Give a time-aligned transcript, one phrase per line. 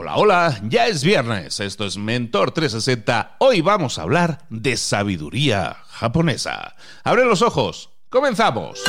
[0.00, 5.78] Hola, hola, ya es viernes, esto es Mentor 360, hoy vamos a hablar de sabiduría
[5.88, 6.76] japonesa.
[7.02, 8.80] Abre los ojos, comenzamos.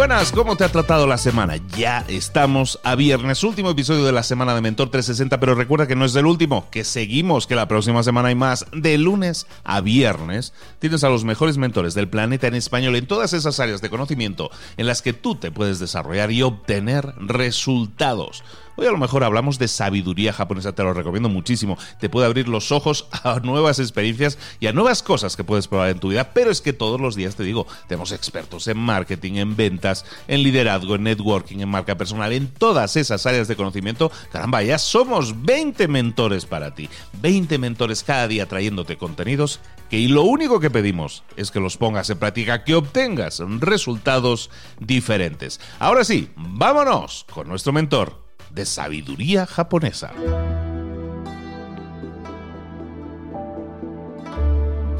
[0.00, 1.56] Buenas, ¿cómo te ha tratado la semana?
[1.76, 5.94] Ya estamos a viernes, último episodio de la semana de Mentor 360, pero recuerda que
[5.94, 8.64] no es el último, que seguimos, que la próxima semana hay más.
[8.72, 13.34] De lunes a viernes tienes a los mejores mentores del planeta en español en todas
[13.34, 18.42] esas áreas de conocimiento en las que tú te puedes desarrollar y obtener resultados.
[18.80, 21.76] Hoy a lo mejor hablamos de sabiduría japonesa, te lo recomiendo muchísimo.
[21.98, 25.90] Te puede abrir los ojos a nuevas experiencias y a nuevas cosas que puedes probar
[25.90, 29.34] en tu vida, pero es que todos los días te digo, tenemos expertos en marketing,
[29.34, 34.10] en ventas, en liderazgo, en networking, en marca personal, en todas esas áreas de conocimiento.
[34.32, 36.88] Caramba, ya somos 20 mentores para ti.
[37.20, 39.60] 20 mentores cada día trayéndote contenidos
[39.90, 45.60] que lo único que pedimos es que los pongas en práctica, que obtengas resultados diferentes.
[45.78, 50.10] Ahora sí, vámonos con nuestro mentor de sabiduría japonesa.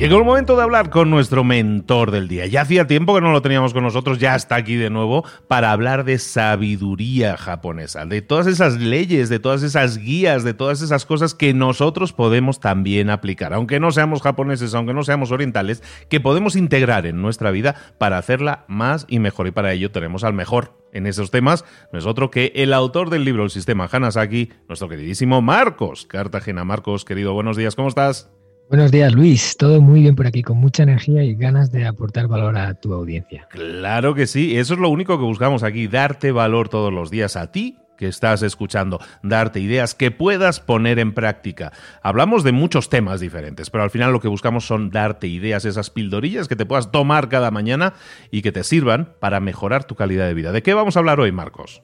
[0.00, 2.46] Llegó el momento de hablar con nuestro mentor del día.
[2.46, 5.72] Ya hacía tiempo que no lo teníamos con nosotros, ya está aquí de nuevo para
[5.72, 11.04] hablar de sabiduría japonesa, de todas esas leyes, de todas esas guías, de todas esas
[11.04, 16.18] cosas que nosotros podemos también aplicar, aunque no seamos japoneses, aunque no seamos orientales, que
[16.18, 19.48] podemos integrar en nuestra vida para hacerla más y mejor.
[19.48, 23.10] Y para ello tenemos al mejor en esos temas, no es otro que el autor
[23.10, 26.64] del libro El Sistema Hanasaki, nuestro queridísimo Marcos Cartagena.
[26.64, 28.30] Marcos, querido, buenos días, ¿cómo estás?
[28.70, 29.56] Buenos días, Luis.
[29.56, 32.94] Todo muy bien por aquí, con mucha energía y ganas de aportar valor a tu
[32.94, 33.48] audiencia.
[33.50, 37.34] Claro que sí, eso es lo único que buscamos aquí, darte valor todos los días
[37.34, 41.72] a ti que estás escuchando, darte ideas que puedas poner en práctica.
[42.00, 45.90] Hablamos de muchos temas diferentes, pero al final lo que buscamos son darte ideas, esas
[45.90, 47.94] pildorillas que te puedas tomar cada mañana
[48.30, 50.52] y que te sirvan para mejorar tu calidad de vida.
[50.52, 51.82] ¿De qué vamos a hablar hoy, Marcos?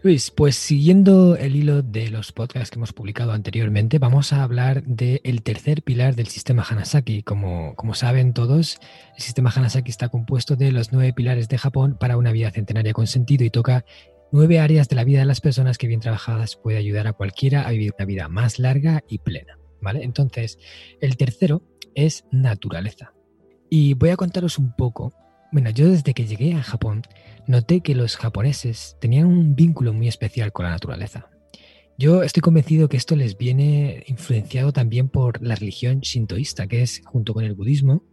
[0.00, 4.84] Luis, pues siguiendo el hilo de los podcasts que hemos publicado anteriormente, vamos a hablar
[4.84, 7.24] del tercer pilar del sistema Hanasaki.
[7.24, 8.78] Como, como saben todos,
[9.16, 12.92] el sistema Hanasaki está compuesto de los nueve pilares de Japón para una vida centenaria
[12.92, 13.84] con sentido y toca
[14.30, 17.66] nueve áreas de la vida de las personas que bien trabajadas puede ayudar a cualquiera
[17.66, 19.58] a vivir una vida más larga y plena.
[19.80, 20.04] ¿vale?
[20.04, 20.60] Entonces,
[21.00, 21.62] el tercero
[21.96, 23.14] es naturaleza.
[23.68, 25.12] Y voy a contaros un poco.
[25.50, 27.02] Bueno, yo desde que llegué a Japón
[27.46, 31.30] noté que los japoneses tenían un vínculo muy especial con la naturaleza.
[31.96, 37.00] Yo estoy convencido que esto les viene influenciado también por la religión shintoísta, que es,
[37.06, 38.04] junto con el budismo,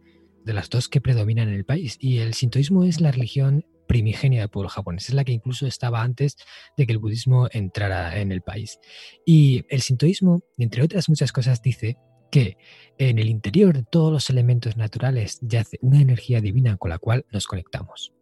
[0.44, 1.98] de las dos que predominan en el país.
[2.00, 6.02] Y el shintoísmo es la religión primigenia del pueblo japonés, es la que incluso estaba
[6.02, 6.36] antes
[6.76, 8.78] de que el budismo entrara en el país.
[9.26, 11.98] Y el sintoísmo, entre otras muchas cosas, dice
[12.30, 12.56] que
[12.98, 17.26] en el interior de todos los elementos naturales yace una energía divina con la cual
[17.30, 18.12] nos conectamos.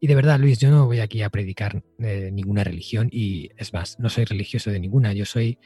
[0.00, 3.72] Y de verdad, Luis, yo no voy aquí a predicar eh, ninguna religión y es
[3.72, 5.12] más, no soy religioso de ninguna.
[5.12, 5.58] Yo soy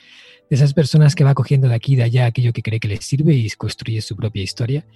[0.49, 2.89] de esas personas que va cogiendo de aquí y de allá aquello que cree que
[2.89, 4.87] les sirve y construye su propia historia.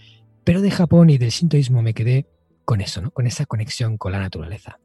[0.44, 2.26] Pero de Japón y del sintoísmo me quedé
[2.64, 3.10] con eso, ¿no?
[3.10, 4.78] Con esa conexión con la naturaleza.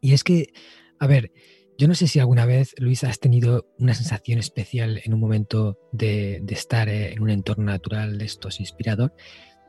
[0.00, 0.52] Y es que,
[0.98, 1.32] a ver,
[1.78, 5.78] yo no sé si alguna vez, Luis, has tenido una sensación especial en un momento
[5.92, 9.14] de, estar eh, en un entorno natural de estos inspirador,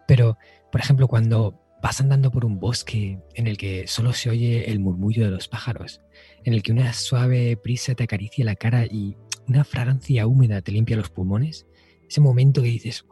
[0.08, 0.38] pero,
[0.72, 4.80] por ejemplo, cuando vas andando por un bosque en el que solo se oye el
[4.80, 6.02] murmullo de los pájaros,
[6.44, 9.18] en el que una suave brisa te acaricia la cara y
[9.48, 11.68] una fragancia húmeda te limpia los pulmones,
[12.08, 13.06] ese momento que dices.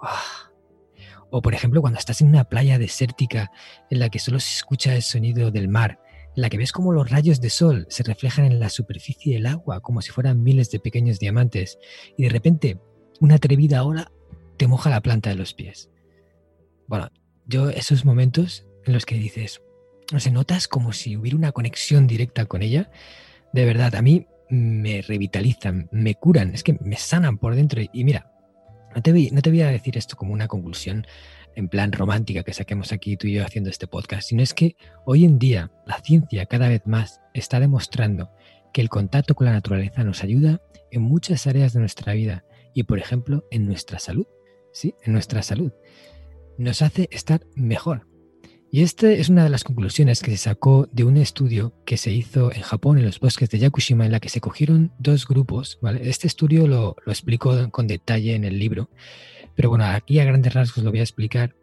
[1.32, 3.52] O por ejemplo cuando estás en una playa desértica
[3.90, 6.00] en la que solo se escucha el sonido del mar,
[6.36, 9.82] la que ves como los rayos de sol se reflejan en la superficie del agua
[9.82, 11.80] como si fueran miles de pequeños diamantes
[12.18, 12.80] y de repente
[13.20, 14.12] una atrevida ola
[14.58, 15.90] te moja la planta de los pies.
[16.88, 17.10] Bueno,
[17.48, 19.62] yo esos momentos en los que dices,
[20.12, 22.92] no sé, notas como si hubiera una conexión directa con ella,
[23.54, 27.82] de verdad, a mí me revitalizan, me curan, es que me sanan por dentro.
[27.92, 28.32] Y mira,
[28.94, 31.08] no te, voy, no te voy a decir esto como una conclusión
[31.56, 34.76] en plan romántica que saquemos aquí tú y yo haciendo este podcast, sino es que
[35.06, 38.30] hoy en día la ciencia cada vez más está demostrando
[38.74, 40.62] que el contacto con la naturaleza nos ayuda
[40.92, 44.28] en muchas áreas de nuestra vida y, por ejemplo, en nuestra salud.
[44.74, 45.72] Sí, en nuestra salud
[46.58, 48.08] nos hace estar mejor.
[48.72, 52.12] Y esta es una de las conclusiones que se sacó de un estudio que se
[52.12, 55.80] hizo en Japón, en los bosques de Yakushima, en la que se cogieron dos grupos.
[56.02, 58.90] Este estudio lo, lo explico con detalle en el libro,
[59.56, 61.56] pero bueno, aquí a grandes rasgos lo voy a explicar.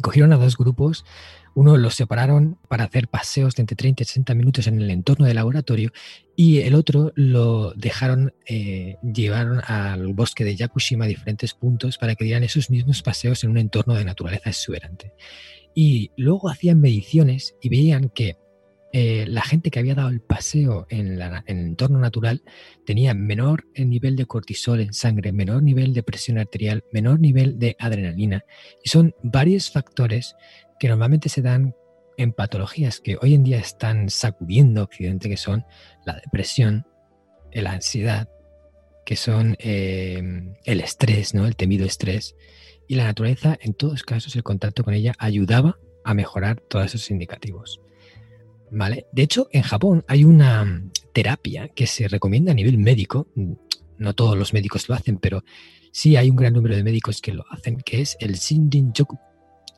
[0.00, 1.04] cogieron a dos grupos,
[1.54, 5.26] uno los separaron para hacer paseos de entre 30 y 60 minutos en el entorno
[5.26, 5.90] del laboratorio
[6.36, 12.14] y el otro lo dejaron, eh, llevaron al bosque de Yakushima a diferentes puntos para
[12.14, 15.14] que dieran esos mismos paseos en un entorno de naturaleza exuberante.
[15.74, 18.36] Y luego hacían mediciones y veían que
[18.92, 22.42] eh, la gente que había dado el paseo en, el entorno natural
[22.86, 27.76] tenía menor nivel de cortisol en sangre, menor nivel de presión arterial, menor nivel de
[27.78, 28.44] adrenalina.
[28.82, 30.36] Y son varios factores
[30.80, 31.74] que normalmente se dan
[32.16, 35.64] en patologías que hoy en día están sacudiendo Occidente, que son
[36.04, 36.86] la depresión,
[37.52, 38.28] la ansiedad,
[39.04, 40.20] que son eh,
[40.64, 41.46] el estrés, ¿no?
[41.46, 42.36] el temido estrés.
[42.88, 47.10] Y la naturaleza, en todos casos, el contacto con ella ayudaba a mejorar todos esos
[47.10, 47.80] indicativos.
[48.70, 50.82] De hecho, en Japón hay una
[51.12, 53.28] terapia que se recomienda a nivel médico.
[53.98, 55.42] No todos los médicos lo hacen, pero
[55.92, 59.18] sí hay un gran número de médicos que lo hacen, que es el Shindin-yoku.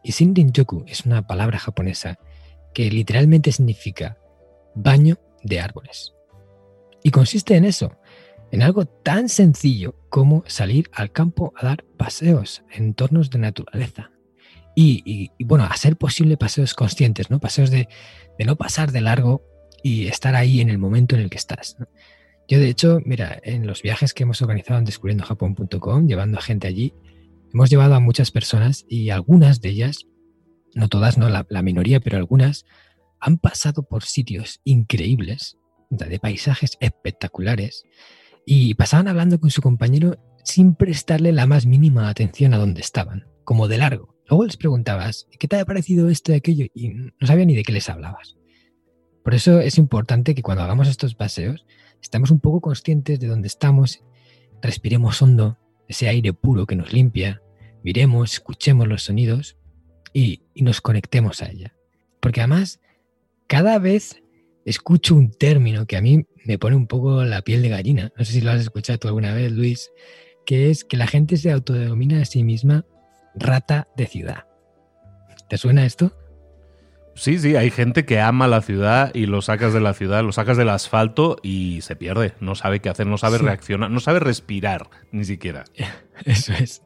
[0.02, 2.18] Y Shindin-yoku es una palabra japonesa
[2.74, 4.18] que literalmente significa
[4.74, 6.14] baño de árboles.
[7.02, 7.98] Y consiste en eso,
[8.50, 14.10] en algo tan sencillo como salir al campo a dar paseos en entornos de naturaleza.
[14.82, 17.38] Y, bueno, hacer posible paseos conscientes, ¿no?
[17.38, 17.88] Paseos de,
[18.38, 19.44] de no pasar de largo
[19.82, 21.76] y estar ahí en el momento en el que estás.
[22.48, 26.66] Yo, de hecho, mira, en los viajes que hemos organizado en descubriendojapón.com, llevando a gente
[26.66, 26.94] allí,
[27.52, 30.06] hemos llevado a muchas personas y algunas de ellas,
[30.74, 32.64] no todas, no la, minoría, pero algunas,
[33.20, 35.58] han pasado por sitios increíbles,
[35.90, 37.84] de paisajes espectaculares,
[38.46, 43.26] y pasaban hablando con su compañero sin prestarle la más mínima atención a dónde estaban,
[43.44, 44.19] como de largo.
[44.30, 46.66] Luego les preguntabas, ¿qué te ha parecido esto y aquello?
[46.72, 48.36] Y no sabía ni de qué les hablabas.
[49.24, 51.66] Por eso es importante que cuando hagamos estos paseos
[52.00, 54.04] estemos un poco conscientes de dónde estamos,
[54.62, 57.42] respiremos hondo, ese aire puro que nos limpia,
[57.82, 59.56] miremos, escuchemos los sonidos
[60.12, 61.74] y, y nos conectemos a ella.
[62.20, 62.80] Porque además,
[63.48, 64.22] cada vez
[64.64, 68.12] escucho un término que a mí me pone un poco la piel de gallina.
[68.16, 69.90] No sé si lo has escuchado tú alguna vez, Luis,
[70.46, 72.86] que es que la gente se autodenomina a sí misma
[73.40, 74.44] rata de ciudad.
[75.48, 76.12] ¿Te suena esto?
[77.16, 80.32] Sí, sí, hay gente que ama la ciudad y lo sacas de la ciudad, lo
[80.32, 82.34] sacas del asfalto y se pierde.
[82.40, 85.64] No sabe qué hacer, no sabe reaccionar, no sabe respirar ni siquiera.
[86.24, 86.82] Eso es.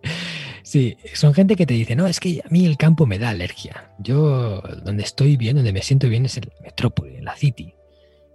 [0.63, 3.29] Sí, son gente que te dice, no, es que a mí el campo me da
[3.29, 3.91] alergia.
[3.99, 7.75] Yo donde estoy bien, donde me siento bien es en la metrópoli, la city.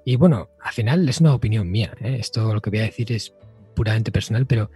[0.06, 1.94] Y bueno, al final es una opinión mía.
[2.02, 2.18] ¿eh?
[2.20, 3.34] Esto lo que voy a decir es
[3.76, 4.70] puramente personal, pero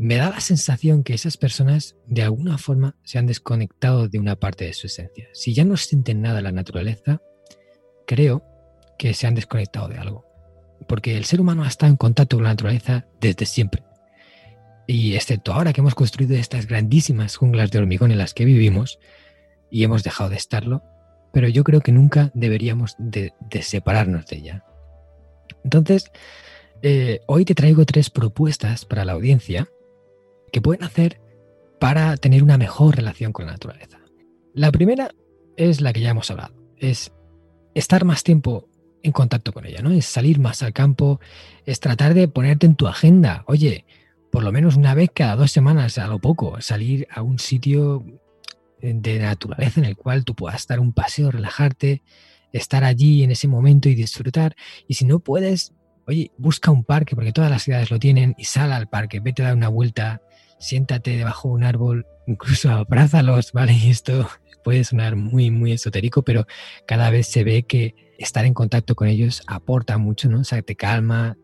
[0.00, 4.34] me da la sensación que esas personas de alguna forma se han desconectado de una
[4.34, 5.28] parte de su esencia.
[5.34, 7.20] Si ya no sienten nada la naturaleza,
[8.06, 8.42] creo
[8.98, 10.24] que se han desconectado de algo.
[10.88, 13.82] Porque el ser humano ha estado en contacto con la naturaleza desde siempre.
[14.86, 18.98] Y excepto ahora que hemos construido estas grandísimas junglas de hormigón en las que vivimos,
[19.70, 20.82] y hemos dejado de estarlo,
[21.30, 24.64] pero yo creo que nunca deberíamos de, separarnos de ella.
[25.62, 26.10] Entonces,
[26.80, 29.68] eh, hoy te traigo tres propuestas para la audiencia
[30.52, 31.20] que pueden hacer
[31.78, 33.98] para tener una mejor relación con la naturaleza.
[34.54, 35.12] La primera
[35.56, 37.12] es la que ya hemos hablado, es
[37.74, 38.68] estar más tiempo
[39.02, 39.90] en contacto con ella, ¿no?
[39.90, 41.20] Es salir más al campo,
[41.64, 43.86] es tratar de ponerte en tu agenda, oye,
[44.30, 48.04] por lo menos una vez cada dos semanas, a lo poco, salir a un sitio
[48.80, 52.02] de naturaleza en el cual tú puedas dar un paseo, relajarte,
[52.52, 54.54] estar allí en ese momento y disfrutar.
[54.86, 55.72] Y si no puedes,
[56.10, 59.42] oye, busca un parque, porque todas las ciudades lo tienen, y sal al parque, vete
[59.42, 60.20] a dar una vuelta,
[60.58, 63.72] siéntate debajo de un árbol, incluso abrázalos, ¿vale?
[63.72, 64.28] Y esto
[64.64, 66.46] puede sonar muy, muy esotérico, pero
[66.86, 70.40] cada vez se ve que estar en contacto con ellos aporta mucho, ¿no?
[70.40, 71.38] O sea, te calma.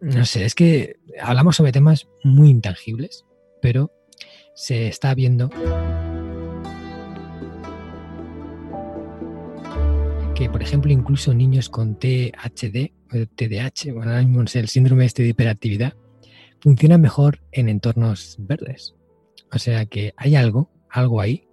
[0.00, 3.24] No sé, es que hablamos sobre temas muy intangibles,
[3.62, 3.90] pero
[4.54, 5.50] se está viendo
[10.36, 15.94] que, por ejemplo, incluso niños con THD, TDAH, bueno, ahora el síndrome este de hiperactividad,
[16.60, 18.94] funciona mejor en entornos verdes.
[19.50, 21.48] O sea que hay algo, algo ahí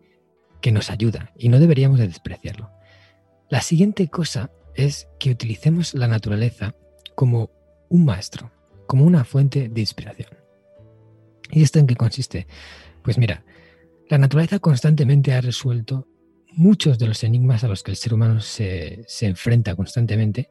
[0.60, 2.72] que nos ayuda y no deberíamos de despreciarlo.
[3.50, 6.76] La siguiente cosa es que utilicemos la naturaleza
[7.16, 7.52] como
[7.88, 8.52] un maestro,
[8.86, 10.30] como una fuente de inspiración.
[11.52, 12.48] ¿Y esto en qué consiste?
[13.02, 13.46] Pues mira,
[14.10, 16.06] la naturaleza constantemente ha resuelto
[16.56, 20.50] muchos de los enigmas a los que el ser humano se, se enfrenta constantemente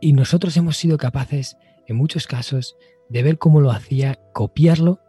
[0.00, 2.76] y nosotros hemos sido capaces, en muchos casos,
[3.08, 5.00] de ver cómo lo hacía, copiarlo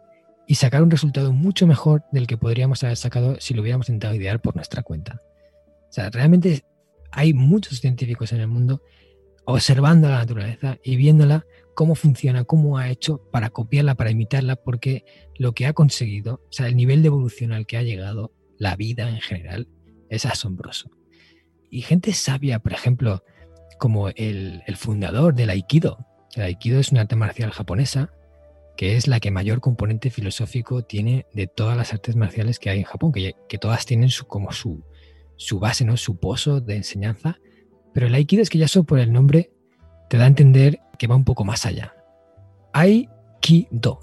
[0.46, 4.14] y sacar un resultado mucho mejor del que podríamos haber sacado si lo hubiéramos intentado
[4.14, 5.20] idear por nuestra cuenta.
[5.88, 6.64] O sea, realmente
[7.10, 8.82] hay muchos científicos en el mundo
[9.44, 15.04] observando la naturaleza y viéndola cómo funciona, cómo ha hecho para copiarla, para imitarla, porque
[15.36, 18.76] lo que ha conseguido, o sea, el nivel de evolución al que ha llegado la
[18.76, 19.68] vida en general,
[20.10, 20.90] es asombroso.
[21.70, 23.24] Y gente sabia, por ejemplo,
[23.78, 26.06] como el, fundador del Aikido.
[26.34, 28.12] El Aikido es una arte marcial japonesa
[28.76, 32.80] que es la que mayor componente filosófico tiene de todas las artes marciales que hay
[32.80, 34.84] en Japón, que, todas tienen su, como su,
[35.36, 35.96] su base, ¿no?
[35.96, 37.38] su pozo de enseñanza.
[37.94, 39.50] Pero el Aikido es que ya solo por el nombre
[40.10, 41.94] te da a entender que va un poco más allá.
[42.74, 43.08] Ai
[43.40, 44.00] Ki Do.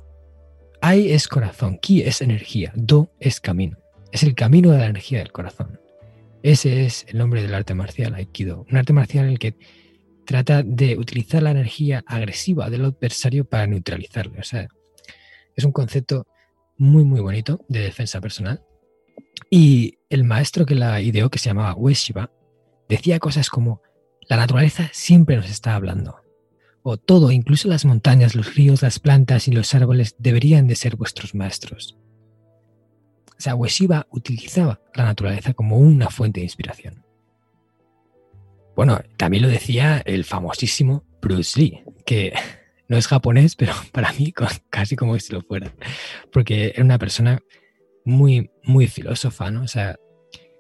[0.82, 3.78] Ai es corazón, Ki es energía, Do es camino.
[4.12, 5.80] Es el camino de la energía del corazón.
[6.44, 8.66] Ese es el nombre del arte marcial, Aikido.
[8.70, 9.56] Un arte marcial en el que
[10.26, 14.40] trata de utilizar la energía agresiva del adversario para neutralizarlo.
[14.40, 14.68] O sea,
[15.56, 16.28] es un concepto
[16.78, 18.62] muy, muy bonito de defensa personal.
[19.50, 22.30] Y el maestro que la ideó, que se llamaba Ueshiba,
[22.90, 23.82] decía cosas como,
[24.28, 26.18] la naturaleza siempre nos está hablando.
[26.82, 30.98] O todo, incluso las montañas, los ríos, las plantas y los árboles deberían de ser
[30.98, 31.98] vuestros maestros.
[33.44, 37.06] Sea, Ueshiba utilizaba la naturaleza como una fuente de inspiración.
[38.74, 42.32] Bueno, también lo decía el famosísimo Bruce Lee, que
[42.88, 44.34] no es japonés, pero para mí
[44.70, 45.76] casi como si lo fuera,
[46.32, 47.42] porque era una persona
[48.06, 49.64] muy, muy filósofa, ¿no?
[49.64, 49.98] O sea,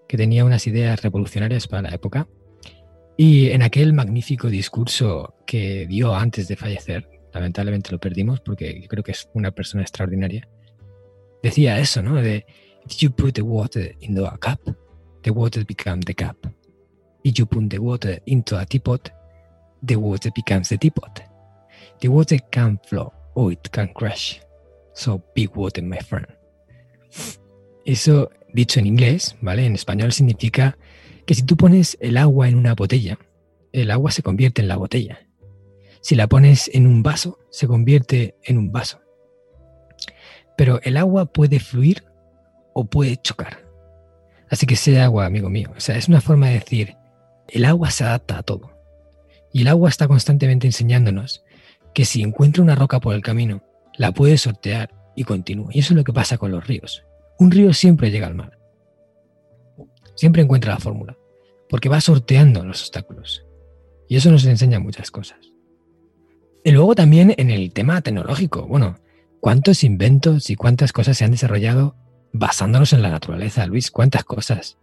[0.05, 2.27] que tenía unas ideas revolucionarias para la época.
[3.15, 9.05] Y en aquel magnífico discurso que dio antes de fallecer, lamentablemente lo perdimos porque creo
[9.05, 10.49] que es una persona extraordinaria,
[11.41, 12.15] decía eso, ¿no?
[12.15, 12.45] De,
[12.85, 14.59] if you put the water into a cup,
[15.23, 16.47] the water becomes the cup.
[17.23, 19.09] If you put the water into a teapot,
[19.81, 21.21] the water becomes the teapot.
[21.99, 24.41] The water can flow or it can crash.
[24.93, 26.27] So big water, my friend.
[27.85, 29.65] Eso, dicho en inglés, ¿vale?
[29.65, 30.77] En español significa
[31.25, 33.17] que si tú pones el agua en una botella,
[33.71, 35.19] el agua se convierte en la botella.
[36.01, 38.99] Si la pones en un vaso, se convierte en un vaso.
[40.57, 42.03] Pero el agua puede fluir
[42.73, 43.63] o puede chocar.
[44.49, 45.71] Así que sea agua, amigo mío.
[45.75, 46.95] O sea, es una forma de decir,
[47.47, 48.71] el agua se adapta a todo.
[49.51, 51.43] Y el agua está constantemente enseñándonos
[51.93, 53.63] que si encuentra una roca por el camino,
[53.97, 55.69] la puede sortear y continúa.
[55.71, 57.03] Y eso es lo que pasa con los ríos.
[57.39, 58.59] Un río siempre llega al mar.
[60.15, 61.17] Siempre encuentra la fórmula.
[61.69, 63.45] Porque va sorteando los obstáculos.
[64.07, 65.39] Y eso nos enseña muchas cosas.
[66.63, 68.67] Y luego también en el tema tecnológico.
[68.67, 68.97] Bueno,
[69.39, 71.95] ¿cuántos inventos y cuántas cosas se han desarrollado
[72.33, 74.77] basándonos en la naturaleza, Luis, cuántas cosas.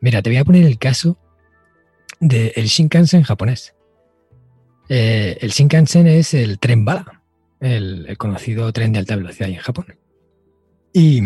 [0.00, 1.18] Mira, te voy a poner el caso
[2.20, 3.74] del Shinkansen japonés.
[4.88, 7.22] Eh, el Shinkansen es el tren bala,
[7.60, 9.98] el, conocido tren de alta velocidad en Japón.
[10.92, 11.20] Y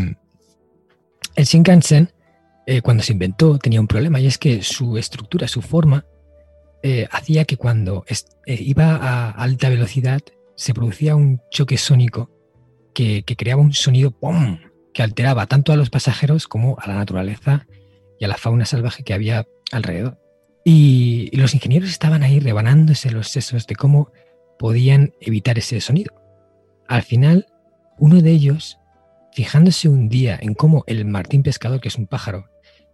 [1.34, 2.12] el Shinkansen,
[2.66, 6.06] eh, cuando se inventó, tenía un problema y es que su estructura, su forma,
[6.82, 8.04] eh, hacía que cuando
[8.46, 10.20] iba a alta velocidad
[10.54, 12.30] se producía un choque sónico
[12.94, 14.58] que, que creaba un sonido ¡pum!
[14.96, 17.66] Que alteraba tanto a los pasajeros como a la naturaleza
[18.18, 20.18] y a la fauna salvaje que había alrededor.
[20.64, 24.10] Y, los ingenieros estaban ahí rebanándose los sesos de cómo
[24.58, 26.14] podían evitar ese sonido.
[26.88, 27.46] Al final,
[27.98, 28.78] uno de ellos,
[29.34, 32.48] fijándose un día en cómo el martín pescador, que es un pájaro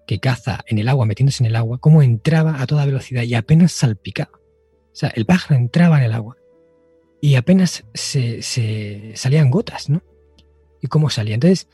[0.05, 3.37] que caza en el agua, metiéndose en el agua, cómo entraba a toda velocidad y
[3.37, 4.33] apenas salpicaba.
[4.35, 6.37] O sea, el pájaro entraba en el agua
[7.21, 10.03] y apenas se, se salían gotas, ¿no?
[10.81, 11.35] Y cómo salía.
[11.35, 11.69] Entonces,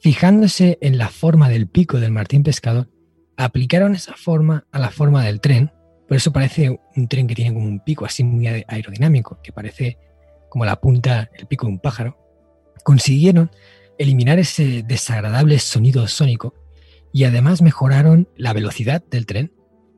[0.00, 2.88] fijándose en la forma del pico del martín pescador,
[3.36, 5.72] aplicaron esa forma a la forma del tren.
[6.08, 9.98] Por eso parece un tren que tiene como un pico así muy aerodinámico, que parece
[10.48, 12.18] como la punta, el pico de un pájaro.
[12.82, 13.50] Consiguieron
[13.98, 16.54] eliminar ese desagradable sonido sónico
[17.12, 19.52] y además mejoraron la velocidad del tren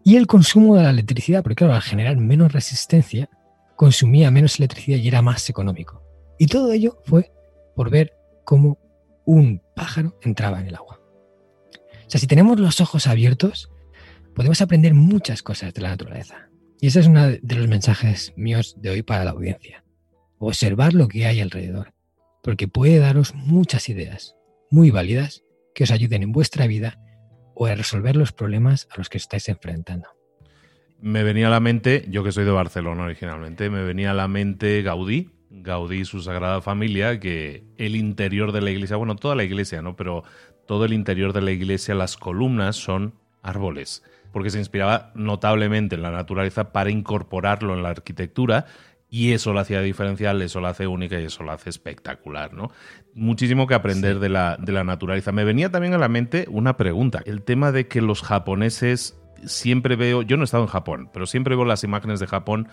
[0.05, 3.31] y el consumo de la electricidad, porque claro, al generar menos resistencia,
[3.77, 6.03] consumía menos electricidad y era más económico.
[6.39, 7.33] Y todo ello fue
[7.77, 8.13] por ver
[8.45, 8.79] cómo
[9.25, 11.01] un pájaro entraba en el agua.
[12.07, 13.71] O sea, si tenemos los ojos abiertos,
[14.35, 16.49] podemos aprender muchas cosas de la naturaleza.
[16.81, 19.85] Y ese es uno de los mensajes míos de hoy para la audiencia.
[20.39, 21.95] Observar lo que hay alrededor,
[22.43, 24.35] porque puede daros muchas ideas
[24.71, 26.99] muy válidas que os ayuden en vuestra vida
[27.55, 30.09] o a resolver los problemas a los que estáis enfrentando.
[31.01, 34.29] Me venía a la mente, yo que soy de Barcelona originalmente, me venía a la
[34.29, 39.35] mente Gaudí, Gaudí y su Sagrada Familia, que el interior de la iglesia, bueno, toda
[39.35, 39.97] la iglesia, ¿no?
[39.97, 40.25] Pero
[40.67, 46.03] todo el interior de la iglesia, las columnas son árboles, porque se inspiraba notablemente en
[46.03, 48.67] la naturaleza para incorporarlo en la arquitectura
[49.11, 52.71] y eso lo hacía diferencial, eso lo hace única y eso lo hace espectacular, ¿no?
[53.15, 55.33] Muchísimo que aprender de, la, de la naturaleza.
[55.33, 59.97] Me venía también a la mente una pregunta, el tema de que los japoneses siempre
[59.97, 62.69] veo, yo no he estado en Japón, pero siempre veo las imágenes de Japón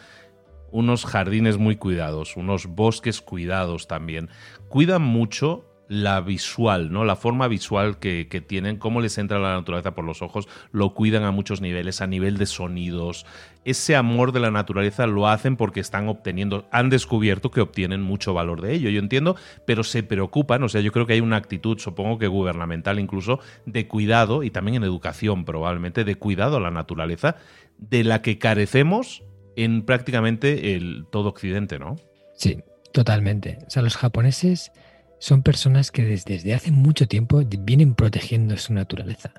[0.72, 4.30] unos jardines muy cuidados, unos bosques cuidados también.
[4.68, 7.04] Cuidan mucho la visual, ¿no?
[7.04, 11.24] La forma visual que, tienen, cómo les entra la naturaleza por los ojos, lo cuidan
[11.24, 13.26] a muchos niveles, a nivel de sonidos.
[13.66, 18.36] Ese amor de la naturaleza lo hacen porque están obteniendo, han descubierto que obtienen mucho
[18.36, 19.36] valor de ello, yo entiendo,
[19.66, 23.40] pero se preocupan, o sea, yo creo que hay una actitud, supongo que gubernamental incluso,
[23.66, 27.36] de cuidado y también en educación probablemente, de cuidado a la naturaleza,
[27.80, 29.24] de la que carecemos
[29.64, 31.96] en prácticamente el todo Occidente, ¿no?
[32.34, 32.60] Sí,
[32.92, 33.60] totalmente.
[33.68, 34.72] O sea, los japoneses
[35.20, 39.34] son personas que desde, hace mucho tiempo vienen protegiendo su naturaleza.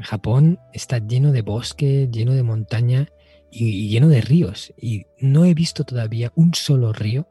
[0.00, 3.08] Japón está lleno de bosque, lleno de montaña
[3.50, 4.74] y, lleno de ríos.
[4.76, 7.26] Y no he visto todavía un solo río,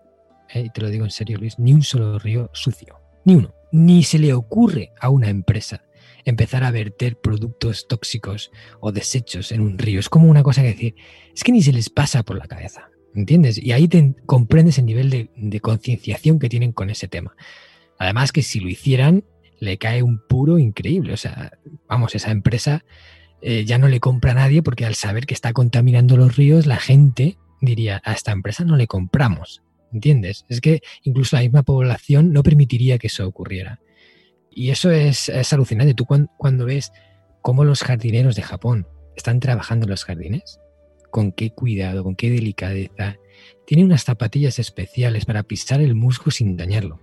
[0.53, 3.00] eh, y te lo digo en serio Luis, ni un solo río sucio.
[3.24, 3.53] Ni uno.
[3.72, 5.84] Ni se le ocurre a una empresa
[6.25, 8.51] empezar a verter productos tóxicos
[8.82, 10.00] o desechos en un río.
[10.00, 10.96] Es como una cosa que decir,
[11.34, 12.89] es que ni se les pasa por la cabeza.
[13.13, 13.58] ¿Entiendes?
[13.58, 17.34] Y ahí te comprendes el nivel de concienciación que tienen con ese tema.
[17.98, 19.24] Además que si lo hicieran,
[19.60, 21.13] le cae un puro increíble.
[21.13, 21.53] O sea,
[21.88, 22.84] vamos, esa empresa
[23.41, 26.65] eh, ya no le compra a nadie porque al saber que está contaminando los ríos,
[26.65, 29.62] la gente diría, a esta empresa no le compramos.
[29.94, 30.46] ¿Entiendes?
[30.50, 33.79] Es que incluso la misma población no permitiría que eso ocurriera.
[34.55, 35.93] Y eso es, alucinante.
[35.93, 36.93] Tú cuando, ves
[37.41, 40.59] cómo los jardineros de Japón están trabajando en los jardines,
[41.12, 43.17] con qué cuidado, con qué delicadeza.
[43.67, 47.01] Tienen unas zapatillas especiales para pisar el musgo sin dañarlo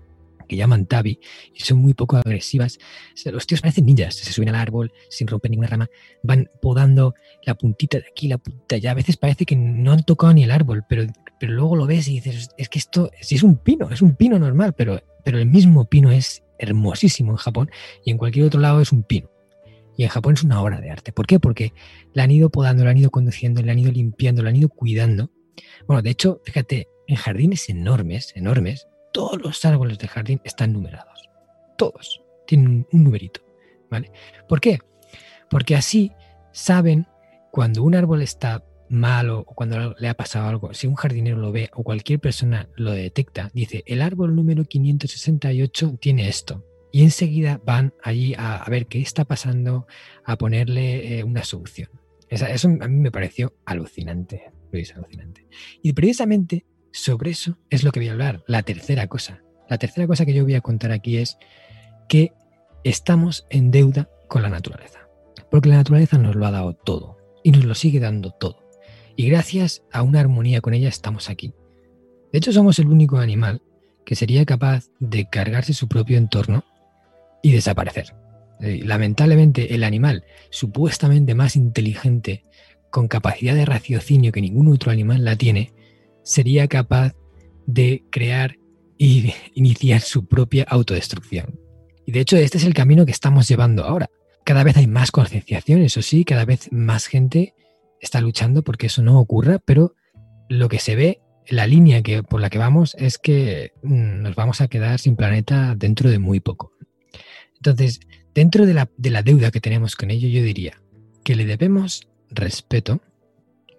[0.49, 1.19] que llaman tabi
[1.55, 2.79] y son muy poco agresivas.
[3.27, 5.89] Los tíos parecen ninjas, se suben al árbol sin romper ninguna rama,
[6.23, 8.91] van podando la puntita de aquí, la puntita allá.
[8.91, 11.07] A veces parece que no han tocado ni el árbol, pero,
[11.39, 14.15] pero luego lo ves y dices, es que esto si es un pino, es un
[14.15, 17.71] pino normal, pero, pero el mismo pino es hermosísimo en Japón
[18.05, 19.31] y en cualquier otro lado es un pino.
[19.97, 21.13] Y en Japón es una obra de arte.
[21.13, 21.39] ¿Por qué?
[21.39, 21.73] Porque
[22.15, 24.69] la han ido podando, la han ido conduciendo, la han ido limpiando, la han ido
[24.69, 25.31] cuidando.
[25.87, 31.29] Bueno, de hecho, fíjate, en jardines enormes, enormes, todos los árboles de jardín están numerados.
[31.77, 32.23] Todos.
[32.47, 33.43] Tienen un numerito.
[33.91, 34.11] ¿Vale?
[34.49, 34.79] ¿Por qué?
[35.51, 36.13] Porque así
[36.53, 37.07] saben
[37.51, 41.51] cuando un árbol está malo o cuando le ha pasado algo, si un jardinero lo
[41.51, 46.65] ve o cualquier persona lo detecta, dice, el árbol número 568 tiene esto.
[46.93, 49.87] Y enseguida van allí a, ver qué está pasando,
[50.25, 51.89] a ponerle eh, una solución.
[52.29, 55.47] eso a mí me pareció alucinante, Luis, alucinante.
[55.83, 59.43] Y precisamente sobre eso es lo que voy a hablar, la tercera cosa.
[59.71, 61.39] La tercera cosa que yo voy a contar aquí es
[62.11, 62.33] que
[62.85, 65.09] estamos en deuda con la naturaleza.
[65.51, 68.62] Porque la naturaleza nos lo ha dado todo y nos lo sigue dando todo.
[69.17, 71.55] Y gracias a una armonía con ella estamos aquí.
[72.33, 73.63] De hecho, somos el único animal
[74.05, 76.65] que sería capaz de cargarse su propio entorno
[77.43, 78.15] y desaparecer.
[78.61, 82.45] Eh, lamentablemente, el animal supuestamente más inteligente,
[82.91, 85.73] con capacidad de raciocinio que ningún otro animal la tiene,
[86.23, 87.15] sería capaz
[87.67, 88.57] de crear
[88.99, 91.59] y iniciar su propia autodestrucción.
[92.07, 94.11] Y de hecho este es el camino que estamos llevando ahora.
[94.45, 97.55] Cada vez hay más concienciación, eso sí, cada vez más gente
[98.03, 99.95] está luchando porque eso no ocurra, pero
[100.51, 104.35] lo que se ve, la línea que, por la que vamos es que mm, nos
[104.35, 106.73] vamos a quedar sin planeta dentro de muy poco.
[107.57, 108.01] Entonces,
[108.35, 110.83] dentro de la, de la deuda que tenemos con ello, yo diría
[111.25, 113.01] que le debemos respeto,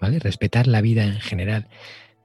[0.01, 0.17] ¿vale?
[0.17, 1.67] Respetar la vida en general,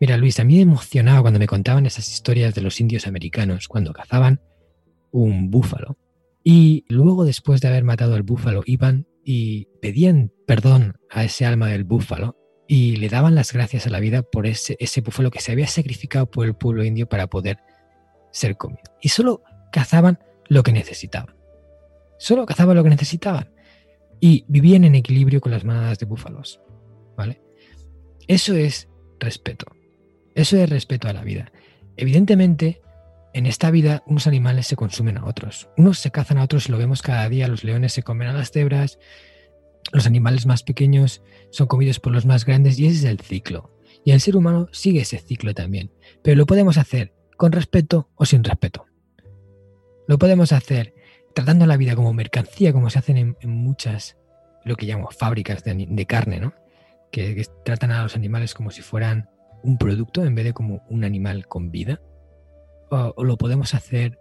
[0.00, 3.66] Mira, Luis, a mí me emocionaba cuando me contaban esas historias de los indios americanos
[3.66, 4.40] cuando cazaban
[5.10, 5.98] un búfalo.
[6.44, 11.68] Y luego, después de haber matado al búfalo, iban y pedían perdón a ese alma
[11.68, 15.42] del búfalo y le daban las gracias a la vida por ese, ese búfalo que
[15.42, 17.58] se había sacrificado por el pueblo indio para poder
[18.32, 18.80] ser comido.
[19.02, 21.36] Y solo cazaban lo que necesitaban.
[22.18, 23.52] Solo cazaban lo que necesitaban.
[24.18, 26.62] Y vivían en equilibrio con las manadas de búfalos.
[27.14, 27.42] ¿Vale?
[28.28, 28.88] Eso es
[29.20, 29.66] respeto.
[30.34, 31.52] Eso es respeto a la vida.
[31.98, 32.80] Evidentemente,
[33.32, 35.68] en esta vida unos animales se consumen a otros.
[35.76, 37.48] Unos se cazan a otros y lo vemos cada día.
[37.48, 38.98] Los leones se comen a las cebras,
[39.92, 43.74] los animales más pequeños son comidos por los más grandes y ese es el ciclo.
[44.04, 45.92] Y el ser humano sigue ese ciclo también.
[46.22, 48.86] Pero lo podemos hacer con respeto o sin respeto.
[50.06, 50.94] Lo podemos hacer
[51.34, 54.16] tratando la vida como mercancía, como se hacen en, muchas,
[54.64, 56.54] lo que llamo fábricas de, carne, ¿no?
[57.12, 59.30] que tratan a los animales como si fueran
[59.62, 62.00] un producto en vez de como un animal con vida?
[62.90, 64.18] ¿O, lo podemos hacer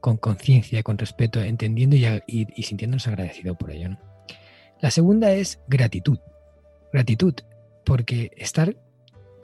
[0.00, 3.90] con conciencia, con respeto, entendiendo y, sintiéndonos agradecidos por ello?
[4.80, 6.18] La segunda es gratitud.
[6.92, 7.34] Gratitud,
[7.84, 8.76] porque estar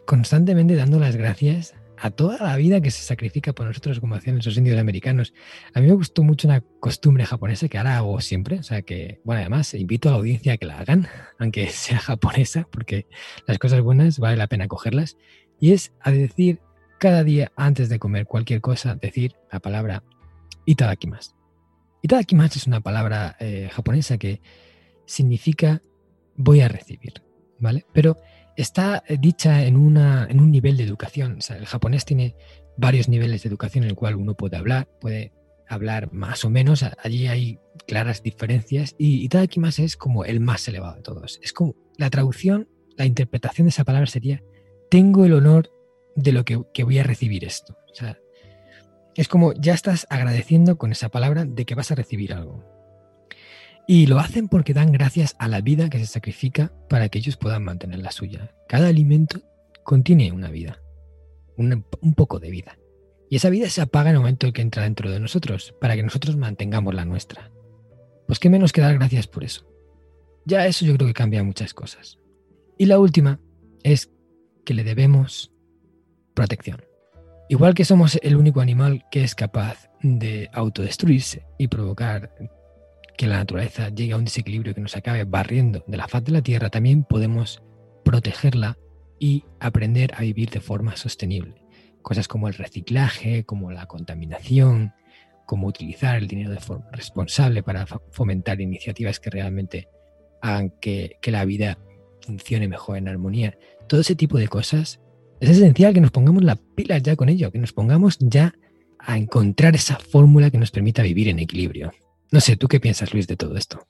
[0.07, 4.39] constantemente dando las gracias a toda la vida que se sacrifica por nosotros, como hacían
[4.39, 5.33] esos indios americanos.
[5.73, 9.21] A mí me gustó mucho una costumbre japonesa que ahora hago siempre, o sea que,
[9.25, 11.07] bueno, además invito a la audiencia a que la hagan,
[11.39, 13.07] aunque sea japonesa, porque
[13.47, 15.17] las cosas buenas vale la pena cogerlas,
[15.61, 16.61] y es a decir
[17.03, 20.05] cada día antes de comer cualquier cosa, decir la palabra
[20.67, 21.33] itadakimasu.
[22.01, 24.41] Itadakimasu es una palabra eh, japonesa que
[25.05, 25.83] significa
[26.37, 27.15] voy a recibir,
[27.59, 27.85] ¿vale?
[27.93, 28.19] Pero
[28.57, 31.41] está eh, dicha en, una, en un nivel de educación.
[31.51, 32.37] el japonés tiene
[32.77, 35.33] varios niveles de educación en el cual uno puede hablar, puede
[35.69, 40.95] hablar más o menos, allí hay claras diferencias y Itadakimasu es como el más elevado
[40.95, 41.41] de todos.
[41.43, 44.41] Es como la traducción, la interpretación de esa palabra sería
[44.89, 45.72] tengo el honor
[46.15, 47.77] de lo que, que voy a recibir esto.
[49.15, 52.65] Es como ya estás agradeciendo con esa palabra de que vas a recibir algo.
[53.87, 57.37] Y lo hacen porque dan gracias a la vida que se sacrifica para que ellos
[57.37, 58.55] puedan mantener la suya.
[58.69, 59.41] Cada alimento
[59.83, 60.81] contiene una vida,
[61.57, 62.79] un, poco de vida.
[63.29, 65.97] Y esa vida se apaga en el momento en que entra dentro de nosotros, para
[65.97, 67.51] que nosotros mantengamos la nuestra.
[68.27, 69.67] Pues qué menos que dar gracias por eso.
[70.45, 72.19] Ya eso yo creo que cambia muchas cosas.
[72.79, 73.41] Y la última
[73.83, 74.11] es
[74.65, 75.52] que le debemos
[76.35, 76.83] protección.
[77.49, 82.33] Igual que somos el único animal que es capaz de autodestruirse y provocar
[83.17, 86.33] que la naturaleza llegue a un desequilibrio que nos acabe barriendo de la faz de
[86.33, 87.63] la Tierra, también podemos
[88.05, 88.79] protegerla
[89.19, 91.63] y aprender a vivir de forma sostenible.
[92.01, 94.95] Cosas como el reciclaje, como la contaminación,
[95.47, 99.89] como utilizar el dinero de forma responsable para fomentar iniciativas que realmente
[100.41, 101.79] hagan que, que la vida
[102.23, 103.59] funcione mejor en armonía.
[103.89, 105.02] Todo ese tipo de cosas
[105.43, 108.55] es esencial que nos pongamos las pilas ya con ello, que nos pongamos ya
[108.99, 111.93] a encontrar esa fórmula que nos permita vivir en equilibrio.
[112.31, 113.85] No sé, ¿tú qué piensas, Luis, de todo esto?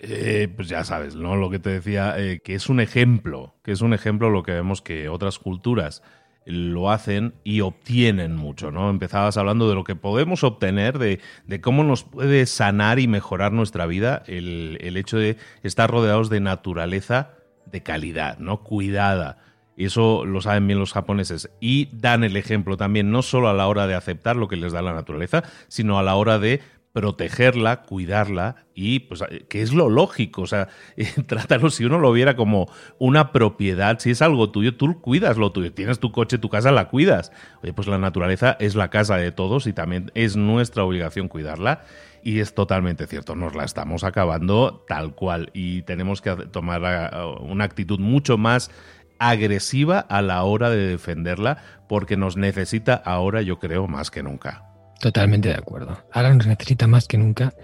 [0.00, 1.36] Eh, pues ya sabes, ¿no?
[1.36, 4.52] Lo que te decía, eh, que es un ejemplo, que es un ejemplo lo que
[4.52, 6.02] vemos que otras culturas
[6.46, 8.88] lo hacen y obtienen mucho, ¿no?
[8.88, 11.20] Empezabas hablando de lo que podemos obtener, de,
[11.60, 16.40] cómo nos puede sanar y mejorar nuestra vida el, el, hecho de estar rodeados de
[16.40, 17.34] naturaleza
[17.66, 18.62] de calidad, ¿no?
[18.62, 19.47] Cuidada.
[19.78, 21.50] Y eso lo saben bien los japoneses.
[21.60, 24.72] Y dan el ejemplo también, no solo a la hora de aceptar lo que les
[24.72, 26.60] da la naturaleza, sino a la hora de
[26.92, 30.66] protegerla, cuidarla y pues que es lo lógico, o sea,
[31.28, 35.52] trátalo si uno lo viera como una propiedad, si es algo tuyo, tú cuidas lo
[35.52, 37.30] tuyo, tienes tu coche, tu casa, la cuidas.
[37.62, 41.82] Oye, pues la naturaleza es la casa de todos y también es nuestra obligación cuidarla
[42.22, 47.64] y es totalmente cierto, nos la estamos acabando tal cual y tenemos que tomar una
[47.64, 48.70] actitud mucho más
[49.18, 54.64] agresiva a la hora de defenderla porque nos necesita ahora, yo creo, más que nunca.
[55.00, 56.04] Totalmente de acuerdo.
[56.12, 57.54] Ahora nos necesita más que nunca.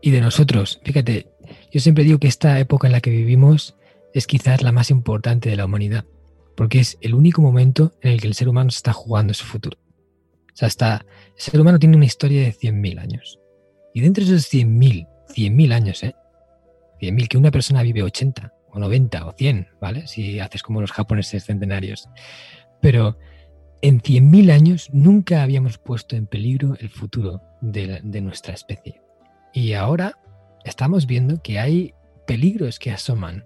[0.00, 1.30] Y de nosotros, fíjate,
[1.72, 3.76] yo siempre digo que esta época en la que vivimos
[4.14, 6.04] es quizás la más importante de la humanidad,
[6.56, 9.78] porque es el único momento en el que el ser humano está jugando su futuro.
[10.52, 11.04] O sea, está,
[11.36, 13.38] el ser humano tiene una historia de 100.000 años.
[13.94, 16.14] Y dentro de esos 100.000, 100.000 años, ¿eh?
[17.00, 20.06] 100.000, que una persona vive 80 o 90 o 100, ¿vale?
[20.06, 22.08] Si haces como los japoneses centenarios.
[22.80, 23.18] Pero
[23.80, 29.00] en 100.000 años nunca habíamos puesto en peligro el futuro de, nuestra especie.
[29.52, 30.18] Y ahora
[30.64, 31.94] estamos viendo que hay
[32.26, 33.44] peligros que asoman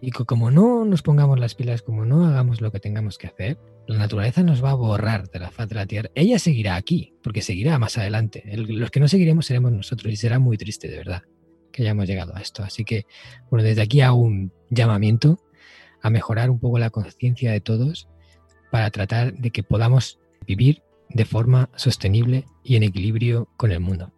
[0.00, 3.58] y como no nos pongamos las pilas, como no hagamos lo que tengamos que hacer,
[3.86, 6.10] la naturaleza nos va a borrar de la faz de la Tierra.
[6.14, 8.42] Ella seguirá aquí, porque seguirá más adelante.
[8.56, 11.22] los que no seguiremos seremos nosotros y será muy triste, de verdad,
[11.74, 12.62] que hayamos llegado a esto.
[12.62, 13.04] Así que,
[13.50, 15.40] bueno, desde aquí hago un llamamiento
[16.00, 18.08] a mejorar un poco la conciencia de todos
[18.70, 24.12] para tratar de que podamos vivir de forma sostenible y en equilibrio con el mundo.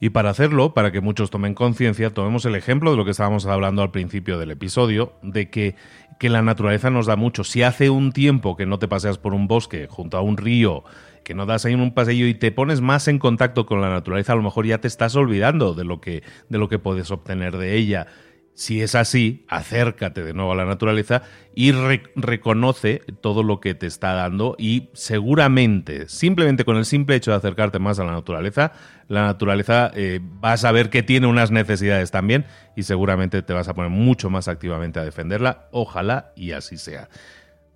[0.00, 3.46] Y para hacerlo, para que muchos tomen conciencia, tomemos el ejemplo de lo que estábamos
[3.46, 5.76] hablando al principio del episodio, de que,
[6.18, 7.44] que, la naturaleza nos da mucho.
[7.44, 10.82] Si hace un tiempo que no te paseas por un bosque, junto a un río,
[11.22, 14.32] que no das ahí un paseo y te pones más en contacto con la naturaleza,
[14.32, 17.56] a lo mejor ya te estás olvidando de lo que, de lo que puedes obtener
[17.56, 18.06] de ella.
[18.54, 21.22] Si es así, acércate de nuevo a la naturaleza
[21.54, 27.30] y reconoce todo lo que te está dando y seguramente, simplemente con el simple hecho
[27.30, 28.72] de acercarte más a la naturaleza,
[29.08, 32.44] la naturaleza eh, va a saber que tiene unas necesidades también
[32.76, 35.68] y seguramente te vas a poner mucho más activamente a defenderla.
[35.70, 37.08] Ojalá y así sea.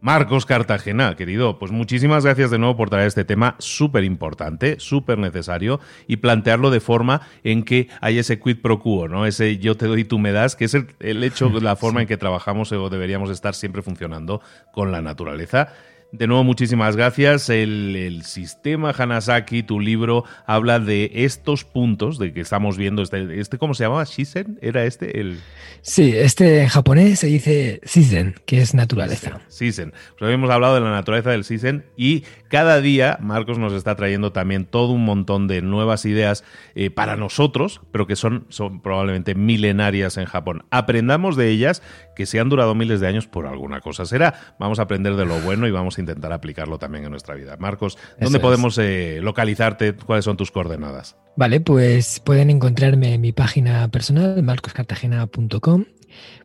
[0.07, 5.19] Marcos Cartagena, querido, pues muchísimas gracias de nuevo por traer este tema súper importante, súper
[5.19, 9.27] necesario y plantearlo de forma en que hay ese quid pro quo, ¿no?
[9.27, 12.03] Ese yo te doy y tú me das, que es el, el hecho, la forma
[12.03, 14.41] en que trabajamos o deberíamos estar siempre funcionando
[14.73, 15.73] con la naturaleza.
[16.17, 17.51] De nuevo, muchísimas gracias.
[17.51, 23.03] El, sistema Hanasaki, tu libro, habla de estos puntos de que estamos viendo.
[23.03, 24.05] Este, este ¿Cómo se llamaba?
[24.05, 24.59] ¿Shisen?
[24.63, 25.21] ¿Era este?
[25.21, 25.41] El...
[25.83, 29.41] Sí, este en japonés se dice Shisen, que es naturaleza.
[29.51, 29.91] Shisen.
[29.91, 34.33] Pues habíamos hablado de la naturaleza del Shisen y cada día Marcos nos está trayendo
[34.33, 39.35] también todo un montón de nuevas ideas eh, para nosotros, pero que son, son probablemente
[39.35, 40.65] milenarias en Japón.
[40.71, 41.83] Aprendamos de ellas
[42.17, 44.57] que si han durado miles de años, por alguna cosa será.
[44.59, 47.57] Vamos a aprender de lo bueno y vamos a intentar aplicarlo también en nuestra vida.
[47.59, 49.95] Marcos, ¿dónde podemos eh, localizarte?
[49.95, 51.17] ¿Cuáles son tus coordenadas?
[51.37, 55.85] Vale, pues pueden encontrarme en mi página personal, marcoscartagena.com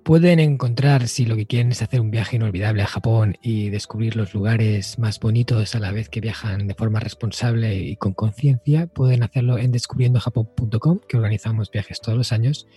[0.03, 4.15] Pueden encontrar, si lo que quieren es hacer un viaje inolvidable a Japón y descubrir
[4.15, 8.87] los lugares más bonitos a la vez que viajan de forma responsable y con conciencia,
[8.87, 12.67] pueden hacerlo en descubriendojapón.com, que organizamos viajes todos los años.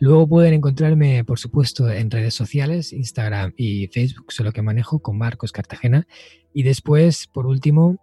[0.00, 5.16] Luego pueden encontrarme, por supuesto, en redes sociales, Instagram y Facebook, solo que manejo con
[5.16, 6.06] Marcos Cartagena.
[6.52, 7.96] Y después, por último,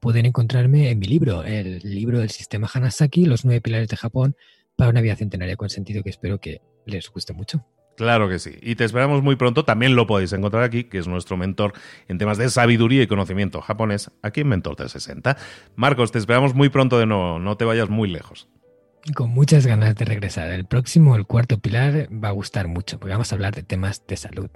[0.00, 4.36] pueden encontrarme en mi libro, el libro del sistema Hanasaki, Los nueve pilares de Japón
[4.76, 7.66] para una vida centenaria con sentido, que espero que les guste mucho.
[7.96, 8.52] Claro que sí.
[8.62, 9.64] Y te esperamos muy pronto.
[9.64, 11.72] También lo podéis encontrar aquí, que es nuestro mentor
[12.08, 15.36] en temas de sabiduría y conocimiento japonés, aquí en Mentor 360.
[15.76, 17.38] Marcos, te esperamos muy pronto de nuevo.
[17.38, 18.48] No te vayas muy lejos.
[19.14, 20.50] Con muchas ganas de regresar.
[20.50, 24.06] El próximo, el cuarto pilar, va a gustar mucho, porque vamos a hablar de temas
[24.06, 24.48] de salud.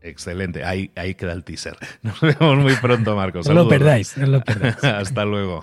[0.00, 0.64] Excelente.
[0.64, 1.76] Ahí, ahí queda el teaser.
[2.02, 3.46] Nos vemos muy pronto, Marcos.
[3.46, 4.82] no lo perdáis, no lo perdáis.
[4.84, 5.62] Hasta luego.